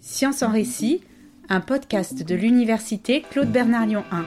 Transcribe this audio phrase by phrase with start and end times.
[0.00, 1.02] Science en récit,
[1.48, 4.24] un podcast de l'université Claude Bernard Lyon 1.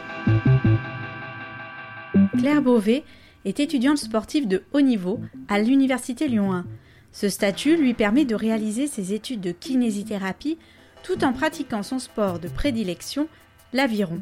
[2.37, 3.03] Claire Beauvais
[3.45, 6.65] est étudiante sportive de haut niveau à l'université Lyon 1.
[7.11, 10.57] Ce statut lui permet de réaliser ses études de kinésithérapie
[11.03, 13.27] tout en pratiquant son sport de prédilection,
[13.73, 14.21] l'aviron.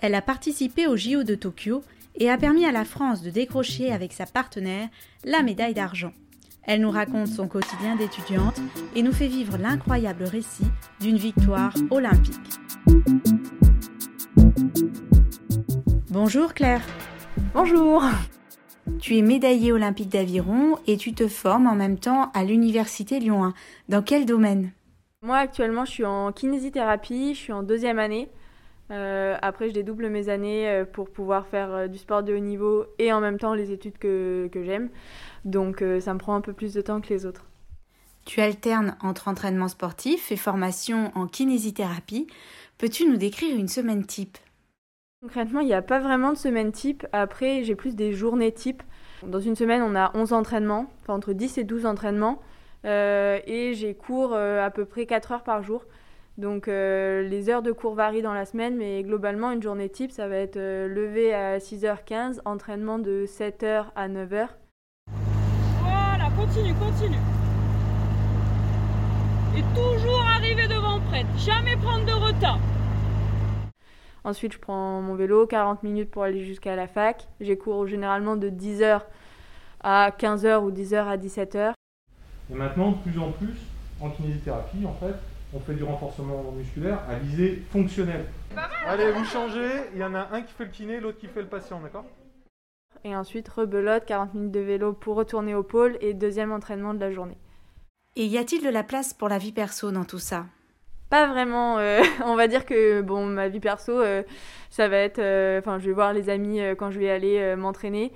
[0.00, 1.82] Elle a participé au JO de Tokyo
[2.14, 4.88] et a permis à la France de décrocher avec sa partenaire
[5.24, 6.12] la médaille d'argent.
[6.68, 8.60] Elle nous raconte son quotidien d'étudiante
[8.96, 10.66] et nous fait vivre l'incroyable récit
[11.00, 12.34] d'une victoire olympique.
[16.10, 16.82] Bonjour Claire.
[17.54, 18.02] Bonjour.
[19.00, 23.44] Tu es médaillée olympique d'aviron et tu te formes en même temps à l'université Lyon
[23.44, 23.54] 1.
[23.88, 24.72] Dans quel domaine?
[25.22, 28.28] Moi actuellement je suis en kinésithérapie, je suis en deuxième année.
[28.92, 32.38] Euh, après je dédouble mes années euh, pour pouvoir faire euh, du sport de haut
[32.38, 34.90] niveau et en même temps les études que, que j'aime.
[35.46, 37.46] Donc ça me prend un peu plus de temps que les autres.
[38.26, 42.26] Tu alternes entre entraînement sportif et formation en kinésithérapie.
[42.76, 44.36] Peux-tu nous décrire une semaine type?
[45.22, 47.06] Concrètement, il n'y a pas vraiment de semaine type.
[47.12, 48.82] Après, j'ai plus des journées type.
[49.22, 52.42] Dans une semaine, on a 11 entraînements, enfin entre 10 et 12 entraînements.
[52.84, 55.84] Euh, et j'ai cours euh, à peu près 4 heures par jour.
[56.36, 60.10] Donc euh, les heures de cours varient dans la semaine, mais globalement, une journée type,
[60.10, 64.48] ça va être lever à 6h15, entraînement de 7h à 9h.
[66.36, 67.16] Continue, continue.
[69.56, 72.58] Et toujours arriver devant prête, jamais prendre de retard.
[74.22, 77.26] Ensuite, je prends mon vélo, 40 minutes pour aller jusqu'à la fac.
[77.40, 79.00] J'ai cours généralement de 10h
[79.82, 81.72] à 15h ou 10h à 17h.
[82.50, 83.56] Et maintenant, de plus en plus,
[84.00, 85.14] en kinésithérapie, en fait,
[85.54, 88.26] on fait du renforcement musculaire à visée fonctionnelle.
[88.86, 91.40] Allez, vous changez, il y en a un qui fait le kiné, l'autre qui fait
[91.40, 92.04] le patient, d'accord?
[93.04, 97.00] Et ensuite, rebelote, 40 minutes de vélo pour retourner au pôle et deuxième entraînement de
[97.00, 97.38] la journée.
[98.16, 100.46] Et y a-t-il de la place pour la vie perso dans tout ça?
[101.10, 101.78] Pas vraiment.
[101.78, 104.22] Euh, on va dire que bon, ma vie perso, euh,
[104.70, 105.18] ça va être.
[105.18, 108.12] euh, Enfin, je vais voir les amis quand je vais aller m'entraîner.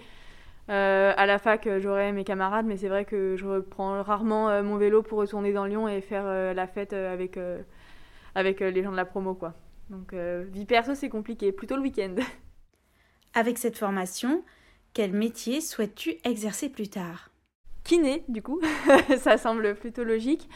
[0.69, 5.03] À la fac, j'aurai mes camarades, mais c'est vrai que je reprends rarement mon vélo
[5.03, 7.41] pour retourner dans Lyon et faire la fête avec,
[8.37, 9.55] avec les gens de la promo, quoi.
[9.89, 12.15] Donc, vie perso, c'est compliqué, plutôt le week-end.
[13.35, 14.45] Avec cette formation,
[14.93, 17.31] quel métier souhaites-tu exercer plus tard?
[17.85, 18.61] Kiné, du coup,
[19.19, 20.49] ça semble plutôt logique.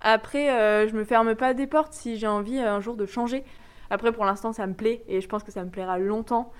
[0.00, 3.06] Après, euh, je me ferme pas des portes si j'ai envie euh, un jour de
[3.06, 3.44] changer.
[3.90, 6.52] Après, pour l'instant, ça me plaît et je pense que ça me plaira longtemps.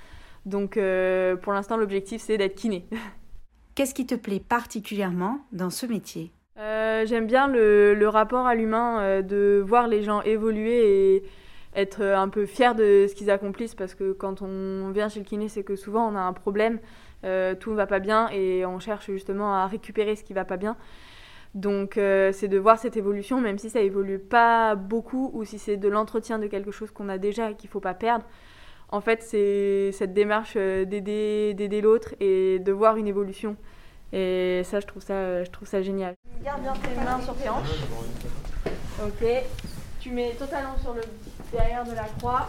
[0.46, 2.86] Donc, euh, pour l'instant, l'objectif, c'est d'être kiné.
[3.74, 6.30] Qu'est-ce qui te plaît particulièrement dans ce métier?
[6.58, 11.24] Euh, J'aime bien le, le rapport à l'humain, de voir les gens évoluer et
[11.74, 15.24] être un peu fier de ce qu'ils accomplissent parce que quand on vient chez le
[15.24, 16.78] kiné, c'est que souvent on a un problème,
[17.24, 20.44] euh, tout ne va pas bien et on cherche justement à récupérer ce qui va
[20.44, 20.76] pas bien.
[21.54, 25.58] Donc euh, c'est de voir cette évolution, même si ça évolue pas beaucoup ou si
[25.58, 28.24] c'est de l'entretien de quelque chose qu'on a déjà et qu'il faut pas perdre.
[28.90, 33.56] En fait, c'est cette démarche euh, d'aider l'autre et de voir une évolution.
[34.12, 36.14] Et ça, je trouve ça, je trouve ça génial.
[36.44, 37.82] Garde bien tes mains sur tes hanches.
[39.02, 39.26] Ok.
[40.00, 41.00] Tu mets ton talon sur le
[41.50, 42.48] derrière de la croix.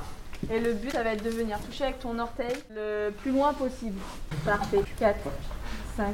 [0.52, 3.54] Et le but, ça va être de venir toucher avec ton orteil le plus loin
[3.54, 4.00] possible.
[4.46, 4.82] Parfait.
[4.98, 5.18] 4,
[5.98, 6.14] 5,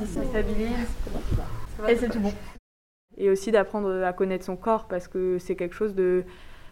[0.00, 0.86] 6, ça stabilise.
[1.88, 2.32] Et c'est tout bon.
[3.16, 6.24] Et aussi d'apprendre à connaître son corps parce que c'est quelque chose de...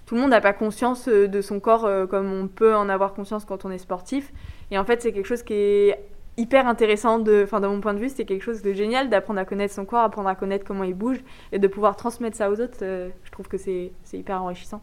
[0.07, 2.89] Tout le monde n'a pas conscience euh, de son corps euh, comme on peut en
[2.89, 4.33] avoir conscience quand on est sportif.
[4.73, 6.05] Et en fait, c'est quelque chose qui est
[6.37, 9.39] hyper intéressant, de, enfin, de mon point de vue, c'est quelque chose de génial d'apprendre
[9.39, 11.23] à connaître son corps, apprendre à connaître comment il bouge
[11.53, 12.79] et de pouvoir transmettre ça aux autres.
[12.83, 14.83] euh, je trouve que c'est c'est hyper enrichissant.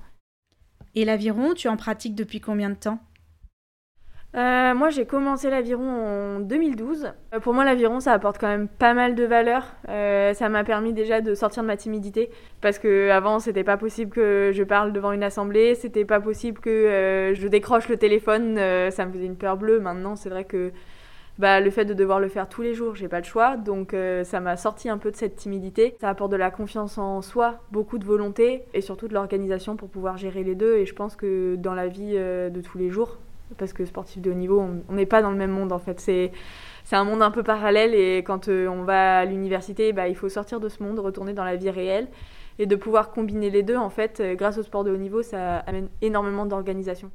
[0.95, 2.99] Et l'aviron, tu en pratiques depuis combien de temps?
[4.35, 7.13] Euh, moi, j'ai commencé l'aviron en 2012.
[7.33, 9.65] Euh, pour moi, l'aviron, ça apporte quand même pas mal de valeur.
[9.87, 12.29] Euh, ça m'a permis déjà de sortir de ma timidité
[12.61, 16.59] parce que avant, c'était pas possible que je parle devant une assemblée, c'était pas possible
[16.59, 18.57] que je décroche le téléphone,
[18.91, 19.79] ça me faisait une peur bleue.
[19.79, 20.71] Maintenant, c'est vrai que
[21.39, 23.93] bah, le fait de devoir le faire tous les jours, j'ai pas le choix, donc
[23.93, 25.95] euh, ça m'a sorti un peu de cette timidité.
[25.99, 29.89] Ça apporte de la confiance en soi, beaucoup de volonté et surtout de l'organisation pour
[29.89, 30.75] pouvoir gérer les deux.
[30.77, 33.17] Et je pense que dans la vie euh, de tous les jours,
[33.57, 34.59] parce que sportif de haut niveau,
[34.89, 35.99] on- n'est pas dans le même monde en fait.
[35.99, 36.31] C'est
[36.83, 40.15] c'est un monde un peu parallèle et quand euh, on va à l'université, bah, il
[40.15, 42.07] faut sortir de ce monde, retourner dans la vie réelle
[42.59, 45.59] et de pouvoir combiner les deux en fait, grâce au sport de haut niveau, ça
[45.59, 47.11] amène énormément d'organisation.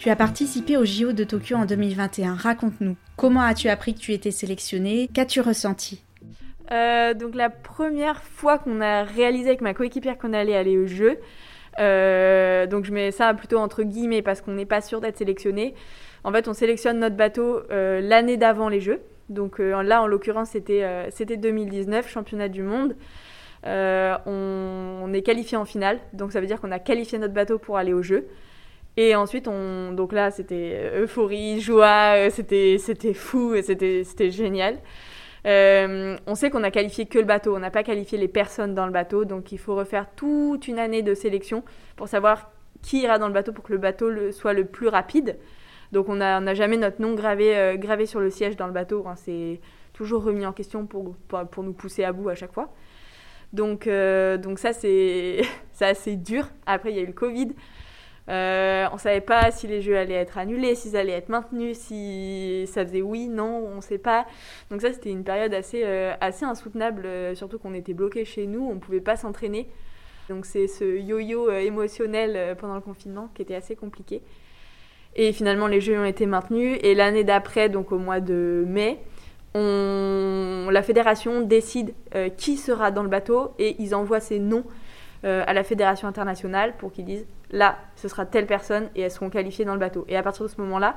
[0.00, 2.34] Tu as participé au JO de Tokyo en 2021.
[2.34, 2.96] Raconte-nous.
[3.16, 6.02] Comment as-tu appris que tu étais sélectionnée Qu'as-tu ressenti?
[6.72, 10.86] Euh, donc la première fois qu'on a réalisé avec ma coéquipière qu'on allait aller au
[10.86, 11.18] jeu,
[11.80, 15.74] euh, donc je mets ça plutôt entre guillemets parce qu'on n'est pas sûr d'être sélectionné.
[16.24, 19.00] En fait, on sélectionne notre bateau l'année d'avant les Jeux.
[19.28, 22.96] Donc là, en l'occurrence, c'était c'était 2019, championnat du monde.
[23.64, 27.76] on, est qualifié en finale, donc ça veut dire qu'on a qualifié notre bateau pour
[27.76, 28.26] aller aux Jeux.
[28.96, 34.78] Et ensuite, on, donc là, c'était euphorie, joie, c'était, c'était fou, c'était, génial.
[35.46, 38.74] Euh, on sait qu'on a qualifié que le bateau, on n'a pas qualifié les personnes
[38.74, 41.64] dans le bateau, donc il faut refaire toute une année de sélection
[41.96, 42.50] pour savoir
[42.82, 45.38] qui ira dans le bateau pour que le bateau soit le plus rapide.
[45.92, 49.04] Donc on n'a jamais notre nom gravé, euh, gravé sur le siège dans le bateau,
[49.16, 49.60] c'est
[49.92, 52.72] toujours remis en question pour, pour, nous pousser à bout à chaque fois.
[53.52, 55.42] Donc, euh, donc ça c'est
[55.80, 56.48] assez dur.
[56.66, 57.48] Après il y a eu le Covid,
[58.28, 62.64] euh, on savait pas si les jeux allaient être annulés, s'ils allaient être maintenus, si
[62.66, 64.26] ça faisait oui, non, on ne sait pas.
[64.70, 68.64] Donc ça, c'était une période assez, euh, insoutenable, euh, surtout qu'on était bloqué chez nous,
[68.64, 69.68] on ne pouvait pas s'entraîner.
[70.28, 74.22] Donc c'est ce yo-yo émotionnel pendant le confinement qui était assez compliqué.
[75.16, 76.78] Et finalement, les jeux ont été maintenus.
[76.84, 79.00] Et l'année d'après, donc au mois de mai,
[79.54, 81.94] la fédération décide
[82.36, 84.62] qui sera dans le bateau et ils envoient ses noms
[85.24, 89.30] à la fédération internationale pour qu'ils disent là, ce sera telle personne et elles seront
[89.30, 90.04] qualifiées dans le bateau.
[90.08, 90.96] Et à partir de ce moment-là,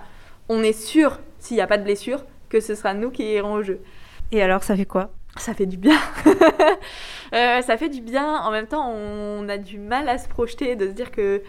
[0.49, 3.53] on est sûr, s'il n'y a pas de blessure, que ce sera nous qui irons
[3.53, 3.81] au jeu.
[4.31, 5.11] Et alors, ça fait quoi?
[5.37, 5.97] Ça fait du bien.
[7.33, 8.41] Euh, ça fait du bien.
[8.41, 11.41] En même temps, on a du mal à se projeter, de se dire que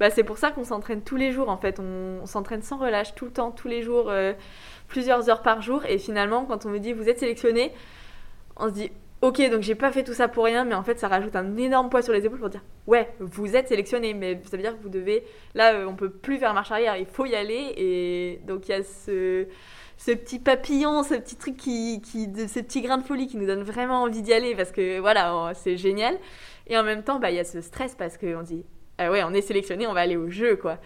[0.00, 1.50] bah, c'est pour ça qu'on s'entraîne tous les jours.
[1.50, 4.32] En fait, on, s'entraîne sans relâche, tout le temps, tous les jours, euh,
[4.88, 5.84] plusieurs heures par jour.
[5.84, 7.72] Et finalement, quand on me dit vous êtes sélectionné,
[8.56, 8.92] on se dit
[9.22, 11.56] Ok, donc j'ai pas fait tout ça pour rien, mais en fait ça rajoute un
[11.56, 14.76] énorme poids sur les épaules pour dire ouais, vous êtes sélectionné, mais ça veut dire
[14.76, 15.24] que vous devez.
[15.54, 17.72] Là, euh, on peut plus faire marche arrière, il faut y aller.
[17.78, 19.46] Et donc il y a ce,
[19.96, 23.62] petit papillon, ce petit truc qui, qui, ce petit grain de folie qui nous donne
[23.62, 26.18] vraiment envie d'y aller parce que voilà, c'est génial.
[26.66, 28.66] Et en même temps, bah, il y a ce stress parce qu'on dit
[28.98, 30.78] ah ouais, on est sélectionné, on va aller au jeu quoi.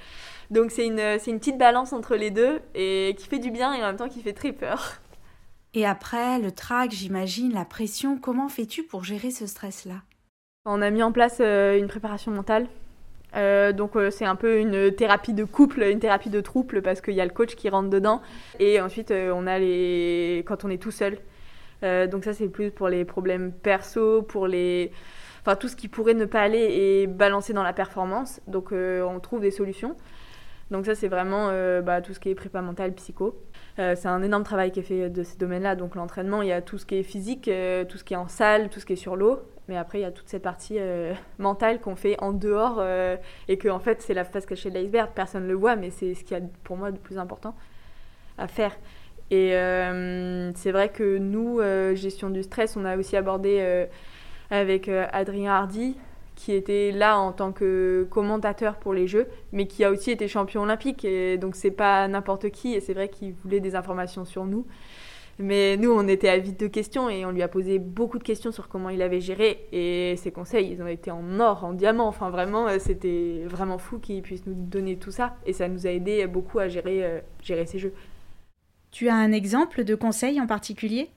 [0.51, 3.83] Donc c'est une, une petite balance entre les deux et qui fait du bien et
[3.83, 5.01] en même temps qui fait très peur.
[5.73, 10.03] Et après, le trac, j'imagine, la pression, comment fais-tu pour gérer ce stress-là?
[10.65, 12.67] On a mis en place euh, une préparation mentale.
[13.37, 17.01] Euh, donc euh, c'est un peu une thérapie de couple, une thérapie de trouble parce
[17.01, 18.23] qu'il y a le coach qui rentre dedans
[18.59, 21.17] et ensuite on a les quand on est tout seul.
[21.83, 24.91] donc ça c'est plus pour les problèmes perso, pour les
[25.43, 28.41] enfin tout ce qui pourrait ne pas aller et balancer dans la performance.
[28.49, 29.97] Donc on trouve des solutions.
[30.73, 31.53] Donc ça c'est vraiment
[31.83, 33.41] bah, tout ce qui est prépa mentale, psycho.
[33.81, 35.75] Euh, c'est un énorme travail qui est fait de ces domaines-là.
[35.75, 38.19] Donc l'entraînement, il y a tout ce qui est physique, euh, tout ce qui est
[38.19, 39.41] en salle, tout ce qui est sur l'eau.
[39.69, 42.83] Mais après, il y a toute cette partie euh, mentale qu'on fait en dehors
[43.49, 45.11] et que en fait, c'est la face cachée de l'iceberg.
[45.15, 47.55] Personne ne le voit, mais c'est ce qui a pour moi de plus important
[48.37, 48.77] à faire.
[49.31, 49.51] Et
[50.57, 51.61] c'est vrai que nous,
[51.95, 53.87] gestion du stress, on a aussi abordé
[54.51, 55.97] avec Adrien Hardy,
[56.41, 60.27] qui était là en tant que commentateur pour les Jeux, mais qui a aussi été
[60.27, 61.05] champion olympique.
[61.05, 62.73] Et donc c'est pas n'importe qui.
[62.73, 64.67] Et c'est vrai qu'il voulait des informations sur nous.
[65.39, 68.53] Mais nous, on était avides de questions et on lui a posé beaucoup de questions
[68.53, 69.67] sur comment il avait géré.
[69.73, 72.09] Et ses conseils, ils ont été en or, en diamant.
[72.09, 75.37] Enfin, vraiment, euh, c'était vraiment fou qu'il puisse nous donner tout ça.
[75.45, 77.93] Et ça nous a aidé beaucoup à gérer, euh, gérer ces jeux.
[78.93, 81.11] Tu as un exemple de conseil en particulier?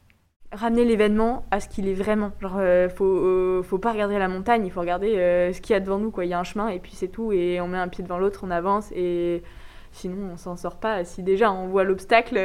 [0.54, 2.32] Ramener l'événement à ce qu'il est vraiment.
[2.40, 5.74] Genre, euh, faut, euh, faut pas regarder la montagne, il faut regarder euh, ce qu'il
[5.74, 6.12] y a devant nous.
[6.12, 6.26] Quoi.
[6.26, 7.32] Il y a un chemin et puis c'est tout.
[7.32, 8.92] Et on met un pied devant l'autre, on avance.
[8.96, 9.44] Et
[9.92, 11.04] sinon, on s'en sort pas.
[11.04, 12.40] Si déjà on voit l'obstacle.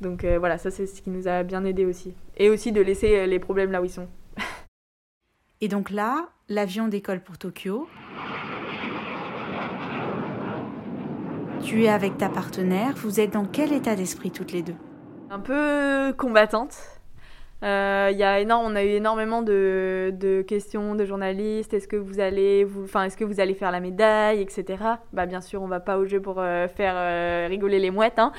[0.00, 2.14] donc voilà, ça c'est ce qui nous a bien aidé aussi.
[2.36, 4.08] Et aussi de laisser les problèmes là où ils sont.
[5.60, 7.88] et donc là, l'avion décolle pour Tokyo.
[11.62, 12.94] Tu es avec ta partenaire.
[12.96, 14.74] Vous êtes dans quel état d'esprit toutes les deux?
[15.30, 16.76] Un peu combattante.
[17.62, 21.72] Euh, y a énorme, on a eu énormément de, questions de journalistes.
[21.74, 24.82] Est-ce que vous allez, enfin, est-ce que vous allez faire la médaille, etc.
[25.12, 28.18] Bah bien sûr, on va pas au jeu pour euh, faire euh, rigoler les mouettes.
[28.18, 28.32] Hein.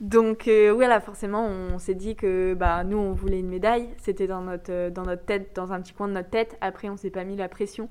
[0.00, 3.88] Donc voilà, forcément, on s'est dit que bah nous, on voulait une médaille.
[3.98, 6.58] C'était dans notre dans notre tête, dans un petit coin de notre tête.
[6.60, 7.88] Après, on s'est pas mis la pression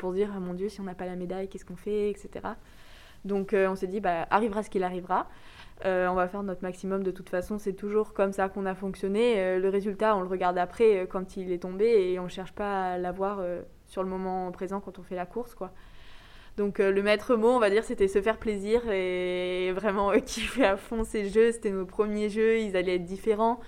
[0.00, 2.40] pour dire, oh, mon Dieu, si on n'a pas la médaille, qu'est-ce qu'on fait, etc.
[3.24, 5.28] Donc on s'est dit, bah arrivera ce qu'il arrivera.
[5.84, 8.74] Euh, on va faire notre maximum de toute façon, c'est toujours comme ça qu'on a
[8.74, 9.34] fonctionné.
[9.38, 12.28] Euh, le résultat, on le regarde après euh, quand il est tombé et on ne
[12.28, 13.40] cherche pas à l'avoir
[13.86, 15.54] sur le moment présent quand on fait la course.
[15.54, 15.72] quoi.
[16.56, 20.76] Donc le maître mot, on va dire, c'était se faire plaisir et vraiment kiffer à
[20.76, 21.52] fond ces jeux.
[21.52, 23.60] C'était nos premiers jeux, ils allaient être différents.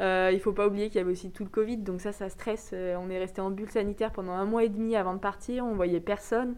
[0.00, 2.72] il faut pas oublier qu'il y avait aussi tout le Covid, donc ça, ça stresse.
[2.72, 5.74] on est resté en bulle sanitaire pendant un mois et demi avant de partir, on
[5.74, 6.54] voyait personne.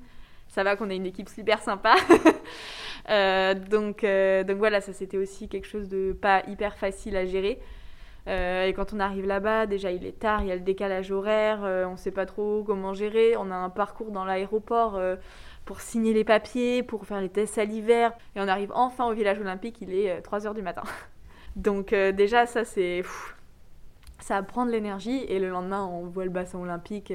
[0.48, 1.94] Ça va qu'on ait une équipe super sympa.
[3.10, 7.26] Euh, donc, euh, donc voilà, ça c'était aussi quelque chose de pas hyper facile à
[7.26, 7.60] gérer.
[8.26, 11.60] et quand on arrive là-bas, déjà il est tard, il y a le décalage horaire,
[11.86, 13.36] on ne sait pas trop comment gérer.
[13.36, 14.98] On a un parcours dans l'aéroport
[15.66, 18.12] pour signer les papiers, pour faire les tests salivaires.
[18.36, 20.84] Et on arrive enfin au village olympique, il est 3h du matin.
[21.56, 23.02] Donc déjà, ça c'est...
[24.20, 27.12] Ça prend de l'énergie et le lendemain, on voit le bassin olympique.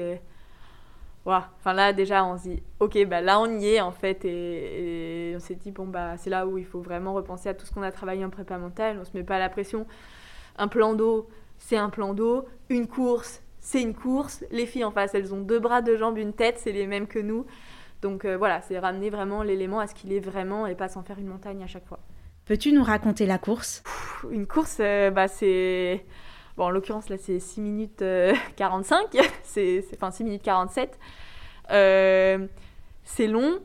[1.26, 4.24] Et Enfin là déjà on se dit ok bah là on y est en fait
[4.24, 7.66] et, on s'est dit bon bah c'est là où il faut vraiment repenser à tout
[7.66, 9.86] ce qu'on a travaillé en prépa mentale, on se met pas la pression.
[10.56, 14.44] Un plan d'eau, c'est un plan d'eau, une course, c'est une course.
[14.50, 17.06] Les filles en face, elles ont deux bras, deux jambes, une tête, c'est les mêmes
[17.06, 17.46] que nous.
[18.02, 21.02] Donc euh, voilà, c'est ramener vraiment l'élément à ce qu'il est vraiment et pas s'en
[21.02, 22.00] faire une montagne à chaque fois.
[22.46, 23.82] Peux-tu nous raconter la course?
[24.30, 26.04] Une course, euh, bah c'est
[26.60, 28.04] En l'occurrence, là, c'est 6 minutes
[28.56, 30.98] 45, euh, c'est, enfin 6 minutes 47.
[31.70, 32.46] Euh,
[33.04, 33.60] c'est long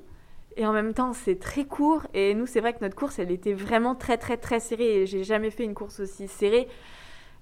[0.58, 2.04] et en même temps, c'est très court.
[2.14, 5.02] Et nous, c'est vrai que notre course, elle était vraiment très, très, très serrée.
[5.02, 6.68] Et j'ai jamais fait une course aussi serrée.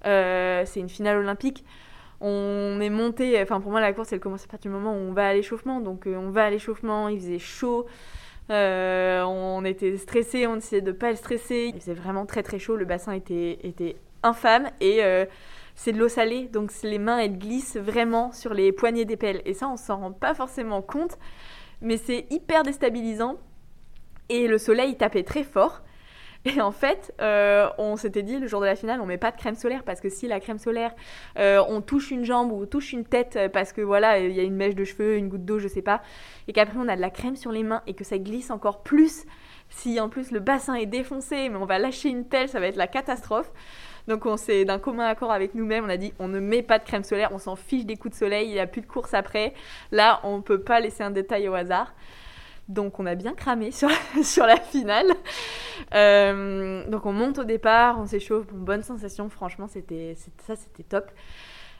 [0.04, 1.64] Euh, c'est une finale olympique.
[2.20, 4.98] On est monté, enfin pour moi, la course, elle commence à partir du moment où
[4.98, 5.80] on va à l'échauffement.
[5.80, 7.86] Donc, on va à l'échauffement, il faisait chaud.
[8.48, 11.70] on était stressé, on essayait de pas être stressé.
[11.74, 15.26] Il faisait vraiment très très chaud, le bassin était, était infâme et euh,
[15.74, 19.42] c'est de l'eau salée, donc les mains elles glissent vraiment sur les poignées des pelles.
[19.44, 21.18] Et ça, on s'en rend pas forcément compte,
[21.80, 23.36] mais c'est hyper déstabilisant.
[24.28, 25.82] Et le soleil tapait très fort.
[26.44, 29.30] Et en fait, euh, on s'était dit le jour de la finale, on met pas
[29.30, 30.94] de crème solaire parce que si la crème solaire,
[31.38, 34.42] euh, on touche une jambe ou touche une tête parce que voilà, il y a
[34.42, 36.02] une mèche de cheveux, une goutte d'eau, je sais pas,
[36.46, 38.82] et qu'après on a de la crème sur les mains et que ça glisse encore
[38.82, 39.24] plus.
[39.70, 42.66] Si en plus le bassin est défoncé, mais on va lâcher une telle, ça va
[42.66, 43.50] être la catastrophe.
[44.08, 46.78] Donc on s'est d'un commun accord avec nous-mêmes, on a dit on ne met pas
[46.78, 48.86] de crème solaire, on s'en fiche des coups de soleil, il n'y a plus de
[48.86, 49.54] course après.
[49.92, 51.94] Là, on ne peut pas laisser un détail au hasard.
[52.68, 53.88] Donc on a bien cramé sur,
[54.46, 55.12] la finale.
[55.94, 61.10] Euh, donc on monte au départ, on s'échauffe, bonne sensation, franchement c'était ça c'était top.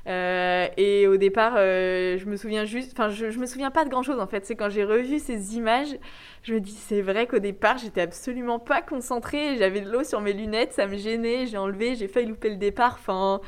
[0.06, 3.84] Euh, et au départ, euh, je me souviens juste, enfin, je, je, me souviens pas
[3.84, 4.44] de grand chose en fait.
[4.44, 5.96] C'est quand j'ai revu ces images,
[6.42, 9.56] je me dis, c'est vrai qu'au départ, j'étais absolument pas concentrée.
[9.56, 11.46] J'avais de l'eau sur mes lunettes, ça me gênait.
[11.46, 12.98] J'ai enlevé, j'ai failli louper le départ.
[13.00, 13.40] Enfin.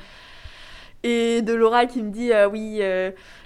[1.02, 2.80] Et de Laura qui me dit euh, oui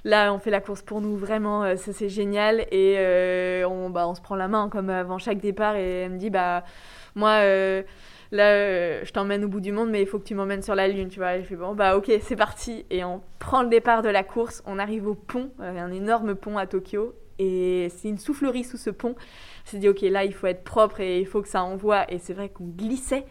[0.05, 2.97] là on fait la course pour nous vraiment ça c'est génial et
[3.67, 6.31] on bah on se prend la main comme avant chaque départ et elle me dit
[6.31, 6.64] bah
[7.17, 7.43] moi
[8.32, 10.75] là, euh, je t'emmène au bout du monde, mais il faut que tu m'emmènes sur
[10.75, 11.37] la Lune, tu vois.
[11.37, 12.84] Et je fais, bon, bah ok, c'est parti.
[12.90, 16.34] Et on prend le départ de la course, on arrive au pont, euh, un énorme
[16.34, 19.14] pont à Tokyo, et c'est une soufflerie sous ce pont.
[19.16, 22.10] On s'est dit, ok, là, il faut être propre et il faut que ça envoie.
[22.12, 23.25] Et c'est vrai qu'on glissait.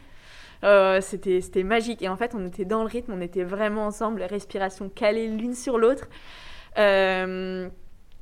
[0.63, 2.01] Euh, c'était, c'était magique.
[2.01, 5.53] Et en fait, on était dans le rythme, on était vraiment ensemble, respiration calée l'une
[5.53, 6.07] sur l'autre.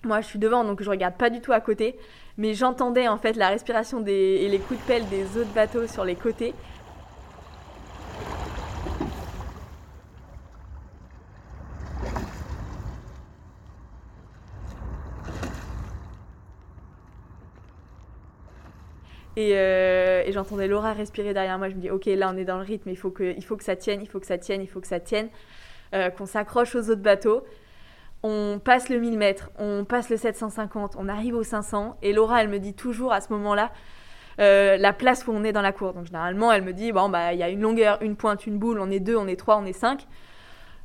[0.04, 1.98] Moi, je suis devant, donc je regarde pas du tout à côté
[2.38, 5.88] mais j'entendais en fait la respiration des, et les coups de pelle des autres bateaux
[5.88, 6.54] sur les côtés.
[19.40, 21.70] Euh, et, j'entendais Laura respirer derrière moi.
[21.70, 23.56] Je me dis, ok, là on est dans le rythme, il faut que, il faut
[23.56, 25.30] que ça tienne, il faut que ça tienne, il faut que ça tienne,
[25.94, 27.44] euh, qu'on s'accroche aux autres bateaux
[28.24, 31.98] on passe le 1000 mètres, on passe le 750, on arrive au 500.
[32.02, 33.72] Et Laura, elle me dit toujours à ce moment-là
[34.40, 35.94] euh, la place où on est dans la cour.
[35.94, 38.58] Donc généralement, elle me dit bon, bah, il y a une longueur, une pointe, une
[38.58, 40.08] boule, on est deux, on est trois, on est cinq.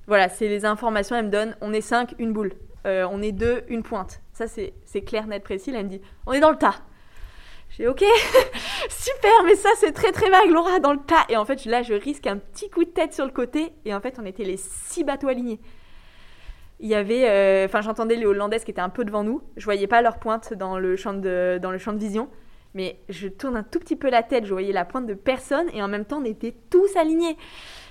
[0.06, 2.52] Voilà, c'est les informations, elle me donne on est cinq, une boule.
[2.86, 4.20] Euh, on est deux, une pointe.
[4.32, 5.70] Ça, c'est clair, net, précis.
[5.74, 6.76] elle me dit on est dans le tas.
[7.70, 8.04] J'ai ok,
[8.90, 11.24] super, mais ça c'est très très vague, Laura, dans le tas.
[11.30, 13.72] Et en fait, là, je risque un petit coup de tête sur le côté.
[13.84, 15.60] Et en fait, on était les six bateaux alignés
[16.82, 19.40] il y avait, euh, enfin j'entendais les Hollandaises qui étaient un peu devant nous.
[19.56, 22.28] Je voyais pas leur pointe dans le champ de, vision,
[22.74, 25.66] mais je tourne un tout petit peu la tête, je voyais la pointe de personne
[25.72, 27.36] et en même temps on était tous alignés.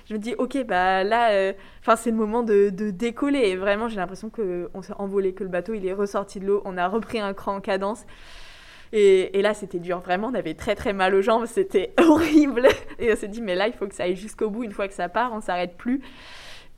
[0.04, 3.40] Je me dis ok bah là, euh, enfin c'est le moment de, décoller.
[3.48, 6.46] Et vraiment j'ai l'impression que on s'est envolé, que le bateau il est ressorti de
[6.46, 8.04] l'eau, on a repris un cran en cadence.
[8.94, 10.00] Et, et, là, c'était dur.
[10.00, 11.46] Vraiment, on avait très très mal aux jambes.
[11.46, 12.68] C'était horrible.
[12.98, 14.64] Et on s'est dit, mais là, il faut que ça aille jusqu'au bout.
[14.64, 16.02] Une fois que ça part, on s'arrête plus.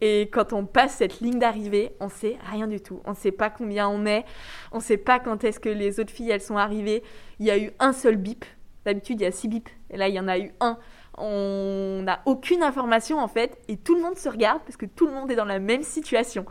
[0.00, 3.00] Et quand on passe cette ligne d'arrivée, on sait rien du tout.
[3.04, 4.24] On sait pas combien on est.
[4.72, 7.02] On sait pas quand est-ce que les autres filles elles sont arrivées.
[7.38, 8.44] Il y a eu un seul bip.
[8.84, 9.70] D'habitude, il y a six bips.
[9.90, 10.78] Et là, il y en a eu un.
[11.16, 13.58] On n'a aucune information en fait.
[13.68, 15.82] Et tout le monde se regarde parce que tout le monde est dans la même
[15.82, 16.44] situation.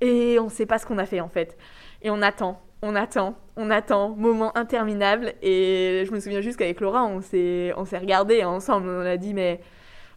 [0.00, 1.56] Et on sait pas ce qu'on a fait en fait.
[2.02, 5.34] Et on attend, on attend, on attend, moment interminable.
[5.40, 8.88] Et je me souviens juste qu'avec Laura, on s'est, on s'est regardé ensemble.
[8.88, 9.60] On a dit, mais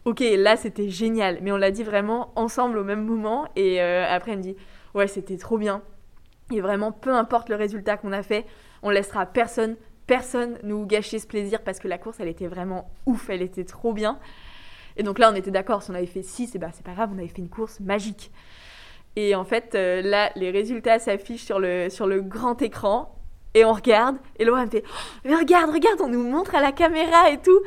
[0.04, 3.48] ok, là c'était génial, mais on l'a dit vraiment ensemble au même moment.
[3.56, 4.56] Et euh, après, elle me dit,
[4.94, 5.82] ouais, c'était trop bien.
[6.52, 8.46] Et vraiment, peu importe le résultat qu'on a fait,
[8.82, 9.76] on laissera personne,
[10.06, 13.64] personne nous gâcher ce plaisir parce que la course, elle était vraiment ouf, elle était
[13.64, 14.18] trop bien.
[14.96, 16.92] Et donc là, on était d'accord, si on avait fait 6, et ben, c'est pas
[16.92, 18.32] grave, on avait fait une course magique.
[19.14, 23.14] Et en fait, euh, là, les résultats s'affichent sur le, sur le grand écran.
[23.54, 24.16] Et on regarde.
[24.38, 24.84] Et Laura me fait
[25.24, 27.60] oh, Regarde, regarde, on nous montre à la caméra et tout.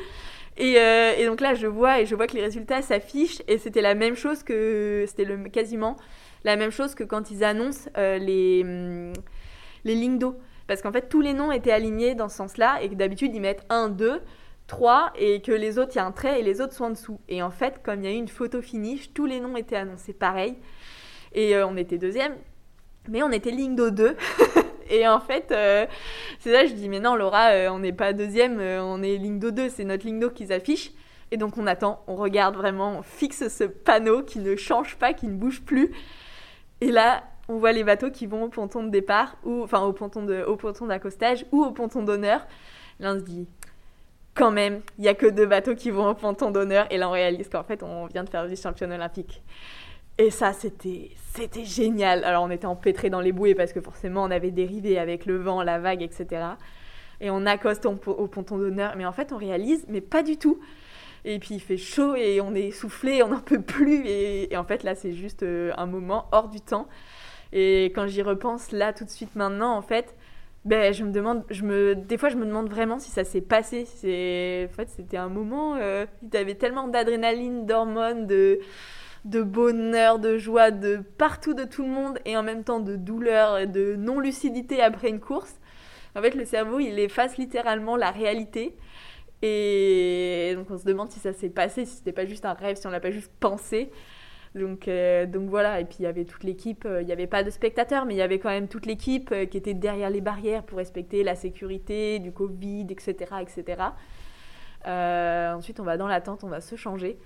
[0.56, 3.42] Et, euh, et, donc là, je vois et je vois que les résultats s'affichent.
[3.48, 5.04] Et c'était la même chose que.
[5.06, 5.96] C'était quasiment
[6.44, 9.12] la même chose que quand ils annoncent euh, les, hum,
[9.84, 10.36] les lignes d'eau.
[10.66, 12.82] Parce qu'en fait, tous les noms étaient alignés dans ce sens-là.
[12.82, 14.20] Et que d'habitude, ils mettent 1, 2,
[14.66, 15.12] 3.
[15.18, 17.20] Et que les autres, il y a un trait et les autres sont en dessous.
[17.28, 19.76] Et en fait, comme il y a eu une photo finish, tous les noms étaient
[19.76, 20.56] annoncés pareil.
[21.34, 22.34] Et euh, on était deuxième,
[23.08, 24.16] mais on était ligne d'eau 2.
[24.92, 25.86] et en fait, euh,
[26.38, 29.50] c'est là je dis, mais non, Laura, euh, on n'est pas deuxième, on est d'eau
[29.50, 30.92] 2, c'est notre d'eau qu'ils affichent.
[31.30, 35.14] Et donc on attend, on regarde vraiment, on fixe ce panneau qui ne change pas,
[35.14, 35.90] qui ne bouge plus.
[36.82, 39.92] Et là, on voit les bateaux qui vont au ponton de départ, ou enfin au
[39.92, 40.26] ponton
[40.86, 42.46] d'accostage ou au ponton d'honneur.
[43.00, 43.48] Là, on se dit,
[44.34, 46.86] quand même, il y a que deux bateaux qui vont au ponton d'honneur.
[46.90, 49.42] Et là, on réalise qu'en fait, on vient de faire vice championne olympique.
[50.18, 52.24] Et ça, c'était, c'était génial.
[52.24, 55.36] Alors, on était empêtrés dans les bouées parce que forcément, on avait dérivé avec le
[55.36, 56.44] vent, la vague, etc.
[57.20, 58.94] Et on accoste au, ponton d'honneur.
[58.96, 60.60] Mais en fait, on réalise, mais pas du tout.
[61.24, 64.06] Et puis, il fait chaud et on est essoufflé, on n'en peut plus.
[64.06, 66.88] Et, en fait, là, c'est juste euh, un moment hors du temps.
[67.52, 70.14] Et quand j'y repense, là, tout de suite, maintenant, en fait,
[70.64, 73.40] ben, je me demande, je me, des fois, je me demande vraiment si ça s'est
[73.40, 73.82] passé.
[73.84, 78.60] En fait, c'était un moment, euh, tu avais tellement d'adrénaline, d'hormones, de
[79.24, 82.96] de bonheur, de joie, de partout de tout le monde et en même temps de
[82.96, 85.54] douleur et de non-lucidité après une course.
[86.16, 88.76] En fait, le cerveau, il efface littéralement la réalité.
[89.42, 92.76] Et donc on se demande si ça s'est passé, si c'était pas juste un rêve,
[92.76, 93.90] si on l'a pas juste pensé.
[94.54, 97.26] Donc, euh, donc voilà, et puis il y avait toute l'équipe, euh, il n'y avait
[97.26, 100.10] pas de spectateurs, mais il y avait quand même toute l'équipe euh, qui était derrière
[100.10, 103.14] les barrières pour respecter la sécurité, du Covid, etc.
[103.40, 103.82] etc.
[105.62, 107.16] ensuite, on va dans la tente, on va se changer.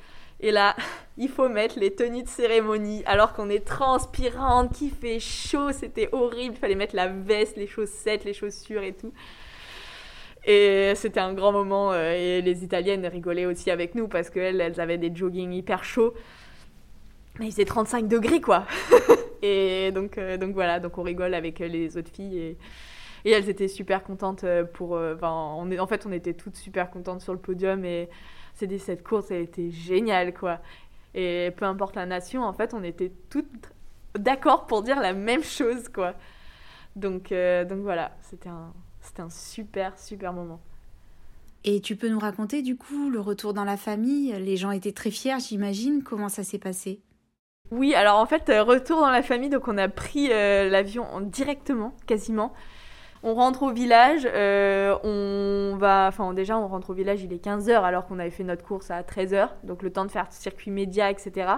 [0.41, 0.77] Et là,
[1.17, 6.11] il faut mettre les tenues de cérémonie alors qu'on est transpirante, qu'il fait chaud, c'était
[6.13, 6.55] horrible.
[6.55, 9.15] Il fallait mettre la veste, les chaussettes, les chaussures et tout.
[10.45, 11.93] Et c'était un grand moment.
[11.93, 15.83] Euh, et les Italiennes rigolaient aussi avec nous parce qu'elles, elles avaient des joggings hyper
[15.83, 16.13] chauds.
[17.39, 18.67] Mais il faisait 35 degrés, quoi.
[19.43, 22.57] et donc, euh, donc voilà, donc on rigole avec les autres filles.
[23.27, 24.95] Et elles étaient super contentes pour.
[24.95, 27.85] Euh, on est, en fait, on était toutes super contentes sur le podium.
[27.85, 28.09] Et
[28.55, 30.61] c'est cette course, elle était géniale, quoi.
[31.13, 33.73] Et peu importe la nation, en fait, on était toutes
[34.17, 36.15] d'accord pour dire la même chose, quoi.
[36.95, 40.61] Donc, euh, donc voilà, c'était un, c'était un super, super moment.
[41.65, 44.33] Et tu peux nous raconter, du coup, le retour dans la famille?
[44.39, 46.05] Les gens étaient très fiers, j'imagine.
[46.05, 47.01] Comment ça s'est passé?
[47.73, 51.21] Oui, alors en fait, euh, retour dans la famille, donc on a pris euh, l'avion
[51.23, 52.53] directement, quasiment.
[53.23, 57.45] On rentre au village, euh, on va, enfin déjà on rentre au village, il est
[57.45, 60.71] 15h alors qu'on avait fait notre course à 13h, donc le temps de faire circuit
[60.71, 61.55] média, etc.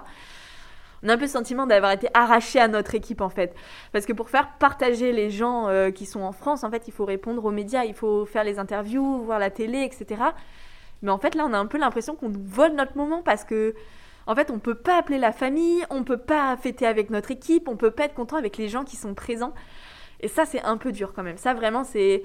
[1.02, 3.54] On a un peu le sentiment d'avoir été arraché à notre équipe en fait.
[3.92, 6.92] Parce que pour faire partager les gens euh, qui sont en France, en fait, il
[6.92, 10.22] faut répondre aux médias, il faut faire les interviews, voir la télé, etc.
[11.02, 13.44] Mais en fait, là, on a un peu l'impression qu'on nous vole notre moment parce
[13.44, 13.74] que,
[14.26, 17.68] en fait, on peut pas appeler la famille, on peut pas fêter avec notre équipe,
[17.68, 19.54] on peut pas être content avec les gens qui sont présents.
[20.20, 21.38] Et ça, c'est un peu dur quand même.
[21.38, 22.22] Ça, vraiment, c'est.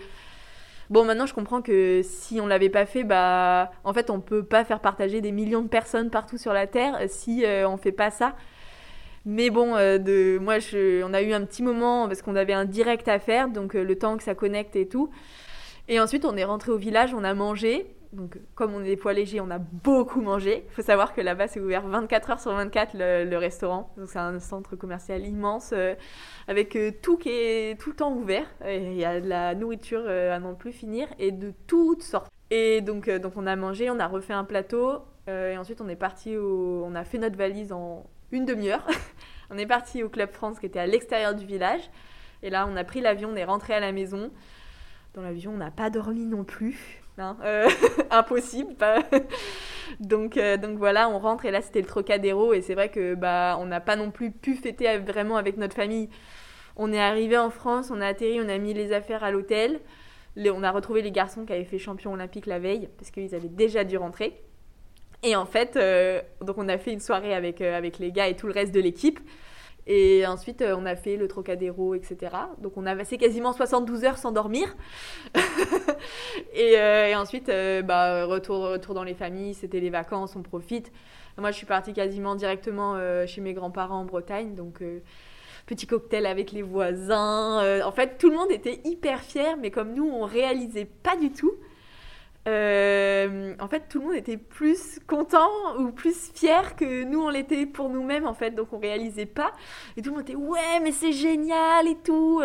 [0.89, 4.43] Bon, maintenant, je comprends que si on l'avait pas fait, bah, en fait, on peut
[4.43, 7.91] pas faire partager des millions de personnes partout sur la Terre si euh, on fait
[7.91, 8.35] pas ça.
[9.25, 12.53] Mais bon, euh, de, moi, je, on a eu un petit moment parce qu'on avait
[12.53, 15.09] un direct à faire, donc euh, le temps que ça connecte et tout.
[15.87, 17.85] Et ensuite, on est rentré au village, on a mangé.
[18.13, 20.65] Donc, comme on est des poids légers, on a beaucoup mangé.
[20.69, 23.91] Il faut savoir que là-bas, c'est ouvert 24 heures sur 24 le, restaurant.
[23.97, 25.95] Donc, c'est un centre commercial immense euh,
[26.47, 28.45] avec euh, tout qui est tout le temps ouvert.
[28.65, 32.31] Il y a de la nourriture euh, à non plus finir et de toutes sortes.
[32.51, 34.99] Et donc, donc on a mangé, on a refait un plateau.
[35.27, 36.37] et ensuite, on est parti.
[36.37, 38.85] On a fait notre valise en une demi-heure.
[39.49, 41.89] on est parti au Club France qui était à l'extérieur du village.
[42.43, 44.29] Et là, on a pris l'avion, on est rentré à la maison.
[45.15, 47.02] Dans l'avion, on n'a pas dormi non plus.
[47.17, 47.69] Hein, euh,
[48.11, 48.75] impossible.
[49.99, 53.13] donc, euh, donc voilà, on rentre et là c'était le Trocadéro et c'est vrai que
[53.13, 56.09] bah on n'a pas non plus pu fêter vraiment avec notre famille.
[56.75, 59.79] On est arrivé en France, on a atterri, on a mis les affaires à l'hôtel.
[60.37, 63.49] On a retrouvé les garçons qui avaient fait champion olympique la veille parce qu'ils avaient
[63.49, 64.41] déjà dû rentrer.
[65.21, 68.35] Et en fait, euh, donc on a fait une soirée avec, avec les gars et
[68.35, 69.19] tout le reste de l'équipe.
[69.85, 72.35] Et ensuite, euh, on a fait le Trocadéro, etc.
[72.59, 74.75] Donc, on a passé quasiment 72 heures sans dormir.
[76.57, 80.91] Euh, et, ensuite, euh, bah, retour, retour dans les familles, c'était les vacances, on profite.
[81.37, 84.53] Moi, je suis partie quasiment directement chez mes grands-parents en Bretagne.
[84.53, 84.83] Donc,
[85.65, 87.81] petit cocktail avec les voisins.
[87.83, 91.31] en fait, tout le monde était hyper fier, mais comme nous, on réalisait pas du
[91.31, 91.53] tout.
[92.45, 97.29] Euh, en fait, tout le monde était plus content ou plus fier que nous, on
[97.29, 98.51] l'était pour nous-mêmes, en fait.
[98.51, 99.53] Donc, on réalisait pas.
[99.95, 102.41] Et tout le monde était, ouais, mais c'est génial et tout.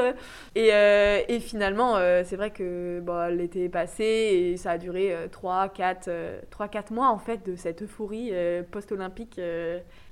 [0.55, 4.79] Et, euh, et finalement, euh, c'est vrai que bon, l'été est passé et ça a
[4.79, 6.11] duré 3, 4,
[6.51, 8.33] 3, 4 mois, en fait, de cette euphorie
[8.71, 9.41] post-olympique.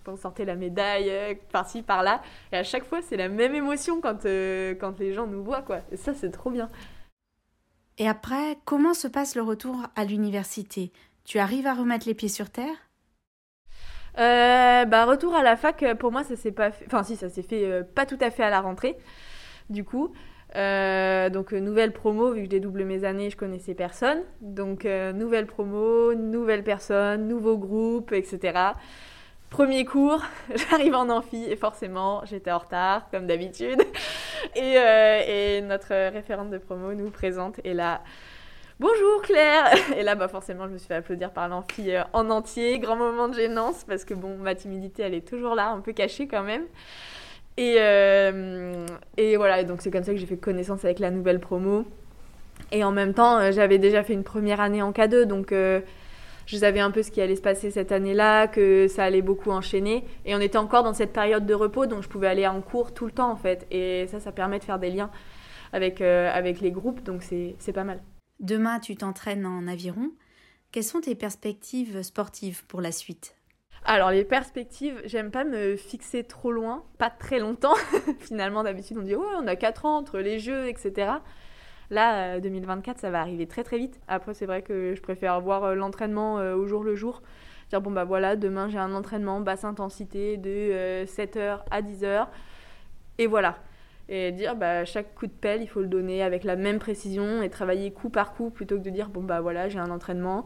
[0.08, 1.12] on sortait la médaille
[1.52, 2.22] par-ci, par-là.
[2.52, 5.78] Et à chaque fois, c'est la même émotion quand, quand les gens nous voient, quoi.
[5.92, 6.70] Et ça, c'est trop bien.
[7.98, 10.92] Et après, comment se passe le retour à l'université?
[11.24, 12.76] Tu arrives à remettre les pieds sur terre?
[14.18, 16.84] Euh, bah, retour à la fac, pour moi, ça s'est pas fait.
[16.86, 18.96] Enfin, si, ça s'est fait euh, pas tout à fait à la rentrée,
[19.70, 20.12] du coup.
[20.56, 24.22] Euh, donc, nouvelle promo, vu que j'ai doublé mes années, je connaissais personne.
[24.42, 28.72] Donc, nouvelle promo, nouvelle personne, nouveau groupe, etc.
[29.50, 30.22] Premier cours,
[30.54, 33.82] j'arrive en amphi et forcément j'étais en retard comme d'habitude.
[34.56, 38.00] Euh, et, notre référente de promo nous présente et là,
[38.80, 39.66] bonjour Claire
[39.98, 42.78] Et là, bah forcément, je me suis fait applaudir par l'amphi euh, en entier.
[42.78, 45.92] Grand moment de gênance parce que bon, ma timidité, elle est toujours là, un peu
[45.92, 46.62] cachée quand même.
[47.58, 48.86] Et, euh,
[49.18, 51.84] et voilà, donc c'est comme ça que j'ai fait connaissance avec la nouvelle promo.
[52.72, 55.52] Et en même temps, j'avais déjà fait une première année en K2, donc
[56.46, 59.50] je savais un peu ce qui allait se passer cette année-là, que ça allait beaucoup
[59.50, 60.04] enchaîner.
[60.24, 62.94] Et on était encore dans cette période de repos, donc je pouvais aller en cours
[62.94, 63.66] tout le temps en fait.
[63.70, 65.10] Et ça, ça permet de faire des liens
[65.72, 68.00] avec, euh, avec les groupes, donc c'est pas mal.
[68.38, 70.12] Demain, tu t'entraînes en aviron.
[70.70, 73.34] Quelles sont tes perspectives sportives pour la suite?
[73.84, 77.76] Alors les perspectives, j'aime pas me fixer trop loin, pas très longtemps.
[78.18, 81.12] Finalement d'habitude on dit ouais on a 4 ans entre les jeux, etc.
[81.90, 84.00] Là, 2024, euh, ça va arriver très très vite.
[84.08, 87.22] Après, c'est vrai que je préfère voir euh, l'entraînement euh, au jour le jour.
[87.70, 92.28] Dire, bon, bah voilà, demain j'ai un entraînement basse intensité de 7h à 10h.
[93.18, 93.56] Et voilà.
[94.08, 97.42] Et dire, bah, chaque coup de pelle, il faut le donner avec la même précision
[97.42, 100.44] et travailler coup par coup plutôt que de dire, bon, bah voilà, j'ai un entraînement.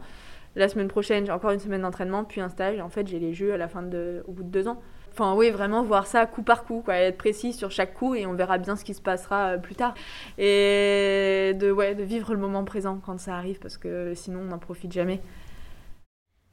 [0.55, 2.77] La semaine prochaine, j'ai encore une semaine d'entraînement, puis un stage.
[2.77, 4.81] Et en fait, j'ai les jeux à la fin de, au bout de deux ans.
[5.11, 8.33] Enfin, oui, vraiment voir ça coup par coup, être précis sur chaque coup et on
[8.33, 9.93] verra bien ce qui se passera euh, plus tard.
[10.37, 14.45] Et de, ouais, de vivre le moment présent quand ça arrive parce que sinon on
[14.45, 15.21] n'en profite jamais.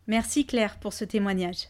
[0.08, 1.68] Merci Claire pour ce témoignage.